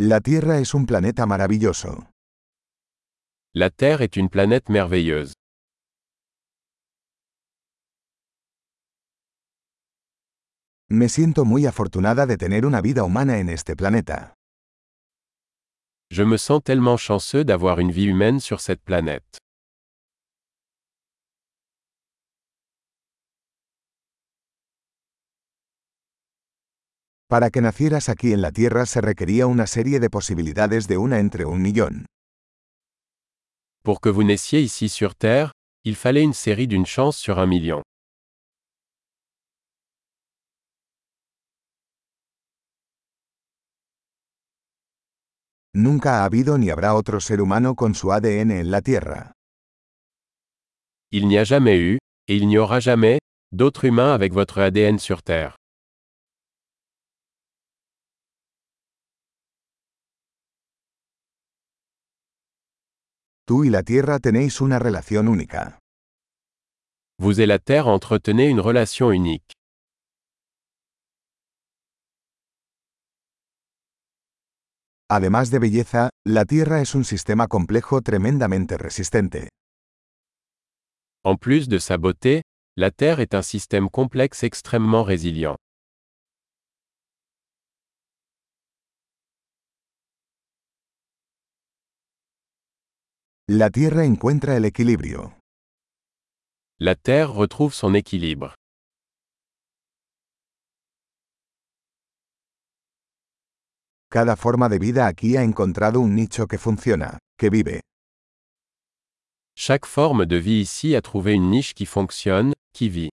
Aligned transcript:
La 0.00 0.20
Tierra 0.20 0.60
es 0.60 0.74
un 0.74 0.86
planeta 0.86 1.26
maravilloso. 1.26 2.06
La 3.52 3.68
Terre 3.68 4.02
est 4.02 4.14
une 4.14 4.28
planète 4.28 4.68
merveilleuse. 4.68 5.32
Me 10.88 11.08
siento 11.08 11.44
muy 11.44 11.66
afortunada 11.66 12.26
de 12.26 12.36
tener 12.36 12.64
una 12.64 12.80
vida 12.80 13.02
humana 13.02 13.40
en 13.40 13.48
este 13.48 13.74
planeta. 13.74 14.34
Je 16.12 16.24
me 16.24 16.38
sens 16.38 16.62
tellement 16.62 16.96
chanceux 16.96 17.44
d'avoir 17.44 17.80
une 17.80 17.90
vie 17.90 18.06
humaine 18.06 18.38
sur 18.38 18.60
cette 18.60 18.84
planète. 18.84 19.38
Para 27.28 27.50
que 27.50 27.60
nacieras 27.60 28.08
aquí 28.08 28.32
en 28.32 28.40
la 28.40 28.52
Tierra 28.52 28.86
se 28.86 29.02
requería 29.02 29.46
una 29.46 29.66
serie 29.66 30.00
de 30.00 30.08
posibilidades 30.08 30.88
de 30.88 30.96
una 30.96 31.18
entre 31.18 31.44
un 31.44 31.60
millón. 31.60 32.06
Pour 33.84 34.00
que 34.00 34.10
vous 34.10 34.24
naissiez 34.24 34.62
ici 34.62 34.88
sur 34.88 35.14
Terre, 35.14 35.52
il 35.84 35.94
fallait 35.94 36.22
une 36.22 36.32
série 36.32 36.66
d'une 36.66 36.86
chance 36.86 37.18
sur 37.18 37.38
un 37.38 37.46
million. 37.46 37.82
Nunca 45.74 46.22
ha 46.22 46.24
habido 46.24 46.56
ni 46.56 46.70
habrá 46.70 46.94
otro 46.94 47.20
ser 47.20 47.42
humano 47.42 47.74
con 47.74 47.94
su 47.94 48.10
ADN 48.10 48.52
en 48.52 48.70
la 48.70 48.80
Tierra. 48.80 49.32
Il 51.12 51.28
n'y 51.28 51.36
a 51.36 51.44
jamais 51.44 51.78
eu, 51.78 51.98
et 52.26 52.36
il 52.36 52.48
n'y 52.48 52.56
aura 52.56 52.80
jamais, 52.80 53.18
d'autres 53.52 53.84
humains 53.84 54.14
avec 54.14 54.32
votre 54.32 54.60
ADN 54.60 54.98
sur 54.98 55.22
Terre. 55.22 55.57
Tú 63.48 63.64
y 63.64 63.70
la 63.70 63.82
Tierra 63.82 64.18
tenéis 64.18 64.60
una 64.60 64.78
relación 64.78 65.26
única. 65.26 65.78
Vous 67.18 67.40
et 67.40 67.46
la 67.46 67.58
Terre 67.58 67.88
entretenez 67.88 68.50
une 68.50 68.60
relation 68.60 69.10
unique. 69.10 69.54
Además 75.08 75.48
de 75.50 75.60
belleza, 75.60 76.10
la 76.26 76.44
Tierra 76.44 76.82
es 76.82 76.94
un 76.94 77.04
sistema 77.04 77.46
complejo 77.46 78.02
tremendamente 78.02 78.76
resistente. 78.76 79.48
En 81.24 81.38
plus 81.38 81.70
de 81.70 81.78
sa 81.80 81.96
beauté, 81.96 82.42
la 82.76 82.90
Terre 82.90 83.20
est 83.20 83.34
un 83.34 83.42
système 83.42 83.88
complexe 83.88 84.42
extrêmement 84.42 85.04
résilient. 85.04 85.56
La 93.50 93.70
Tierra 93.70 94.04
encuentra 94.04 94.58
el 94.58 94.66
equilibrio. 94.66 95.38
La 96.78 96.94
Terre 96.94 97.32
retrouve 97.32 97.72
son 97.72 97.96
équilibre. 97.96 98.52
Cada 104.10 104.36
forma 104.36 104.68
de 104.68 104.78
vida 104.78 105.06
aquí 105.06 105.38
ha 105.38 105.42
encontrado 105.42 105.98
un 105.98 106.14
nicho 106.14 106.46
que 106.46 106.58
funciona, 106.58 107.18
que 107.38 107.48
vive. 107.48 107.80
Chaque 109.56 109.86
forme 109.86 110.26
de 110.26 110.38
vie 110.38 110.60
ici 110.60 110.94
a 110.94 111.00
trouvé 111.00 111.32
une 111.32 111.48
niche 111.48 111.72
qui 111.72 111.86
fonctionne, 111.86 112.52
qui 112.74 112.90
vit. 112.90 113.10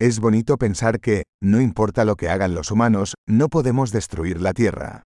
Es 0.00 0.18
bonito 0.18 0.56
pensar 0.58 0.98
que, 0.98 1.22
no 1.40 1.60
importa 1.60 2.04
lo 2.04 2.16
que 2.16 2.28
hagan 2.28 2.52
los 2.52 2.72
humanos, 2.72 3.14
no 3.28 3.48
podemos 3.48 3.92
destruir 3.92 4.40
la 4.40 4.52
Tierra. 4.52 5.04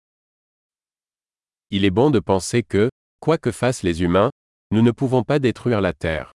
Il 1.69 1.85
est 1.85 1.93
bon 1.93 2.13
de 2.13 2.21
penser 2.21 2.63
que, 2.63 2.89
quoi 3.21 3.39
que 3.39 3.51
fassent 3.51 3.83
les 3.83 4.01
humains, 4.01 4.31
nous 4.71 4.83
ne 4.83 4.93
pouvons 4.93 5.25
pas 5.25 5.41
détruire 5.41 5.81
la 5.81 5.93
Terre. 5.93 6.31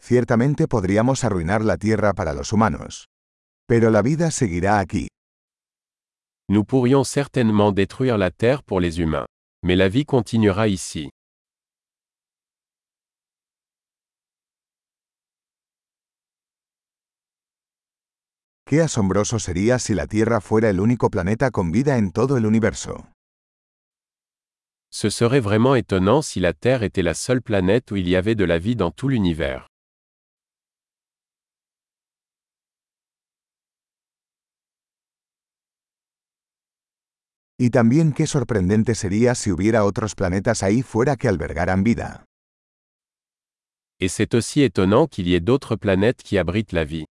Ciertamente 0.00 0.68
podríamos 0.68 1.24
arruinar 1.24 1.64
la 1.64 1.76
Tierra 1.76 2.12
para 2.12 2.34
los 2.34 2.52
humanos. 2.52 3.06
Pero 3.66 3.90
la 3.90 4.02
vida 4.02 4.30
seguirá 4.30 4.78
aquí. 4.78 5.08
Nous 6.48 6.64
pourrions 6.64 7.08
certainement 7.08 7.72
détruire 7.72 8.16
la 8.16 8.30
Terre 8.30 8.62
pour 8.62 8.80
les 8.80 9.00
humains. 9.00 9.26
Mais 9.64 9.76
la 9.76 9.88
vie 9.88 10.04
continuera 10.04 10.66
ici. 10.66 11.10
Qué 18.66 18.80
asombroso 18.80 19.38
sería 19.38 19.78
si 19.78 19.94
la 19.94 20.06
Tierra 20.06 20.40
fuera 20.40 20.68
el 20.68 20.80
único 20.80 21.10
planeta 21.10 21.50
con 21.52 21.70
vida 21.70 21.96
en 21.96 22.10
todo 22.10 22.36
el 22.36 22.46
universo. 22.46 23.06
Ce 24.90 25.10
serait 25.10 25.40
vraiment 25.40 25.76
étonnant 25.76 26.22
si 26.22 26.40
la 26.40 26.52
Terre 26.52 26.82
était 26.82 27.02
la 27.02 27.14
seule 27.14 27.40
planète 27.40 27.92
où 27.92 27.96
il 27.96 28.08
y 28.08 28.16
avait 28.16 28.34
de 28.34 28.44
la 28.44 28.58
vie 28.58 28.74
dans 28.74 28.90
tout 28.90 29.08
l'univers. 29.08 29.71
Y 37.64 37.70
también 37.70 38.12
qué 38.12 38.26
sorprendente 38.26 38.96
sería 38.96 39.36
si 39.36 39.52
hubiera 39.52 39.84
otros 39.84 40.16
planetas 40.16 40.64
ahí 40.64 40.82
fuera 40.82 41.14
que 41.14 41.28
albergaran 41.28 41.84
vida. 41.84 42.24
Et 44.00 44.08
c'est 44.08 44.34
aussi 44.34 44.64
étonnant 44.64 45.06
qu'il 45.06 45.28
y 45.28 45.36
ait 45.36 45.40
d'autres 45.40 45.76
planètes 45.76 46.24
qui 46.24 46.38
abritent 46.38 46.72
la 46.72 46.82
vie. 46.84 47.04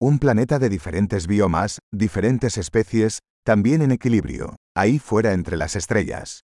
Un 0.00 0.18
planeta 0.18 0.58
de 0.58 0.68
diferentes 0.68 1.28
biomas, 1.28 1.78
diferentes 1.92 2.58
especies, 2.58 3.20
también 3.44 3.80
en 3.80 3.92
equilibrio, 3.92 4.56
ahí 4.74 4.98
fuera 4.98 5.34
entre 5.34 5.56
las 5.56 5.76
estrellas. 5.76 6.40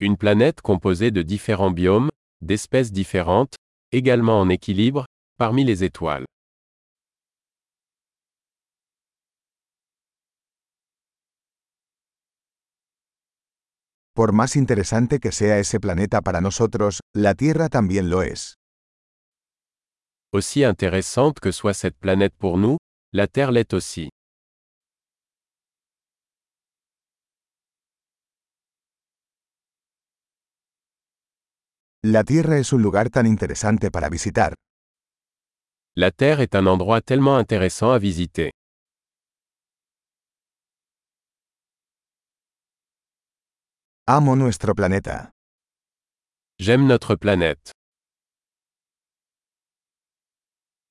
Une 0.00 0.16
planète 0.16 0.62
composée 0.62 1.10
de 1.10 1.22
différents 1.22 1.74
biomes, 1.74 2.08
d'espèces 2.40 2.92
différentes, 2.92 3.56
également 3.92 4.40
en 4.40 4.48
équilibre, 4.48 5.06
parmi 5.38 5.64
les 5.64 5.84
étoiles. 5.84 6.24
Por 14.14 14.32
más 14.32 14.56
interesante 14.56 15.20
que 15.20 15.30
sea 15.30 15.58
ese 15.60 15.78
planeta 15.78 16.20
para 16.22 16.40
nosotros, 16.40 17.00
la 17.14 17.34
Tierra 17.34 17.68
también 17.68 18.10
lo 18.10 18.22
es. 18.22 18.56
Aussi 20.32 20.64
intéressante 20.64 21.38
que 21.40 21.52
soit 21.52 21.72
cette 21.72 21.96
planète 21.96 22.34
pour 22.36 22.58
nous, 22.58 22.78
la 23.12 23.28
Terre 23.28 23.52
l'est 23.52 23.72
aussi. 23.72 24.10
La 32.04 32.22
Tierra 32.22 32.58
es 32.58 32.72
un 32.72 32.80
lugar 32.80 33.10
tan 33.10 33.26
interesante 33.26 33.90
para 33.90 34.08
visitar. 34.08 34.54
La 35.96 36.12
Terre 36.12 36.42
est 36.42 36.54
un 36.54 36.68
endroit 36.68 37.00
tellement 37.00 37.36
intéressant 37.38 37.90
à 37.90 37.98
visiter. 37.98 38.52
Amo 44.06 44.36
nuestro 44.36 44.74
planeta. 44.76 45.30
J'aime 46.60 46.86
notre 46.86 47.16
planète. 47.16 47.72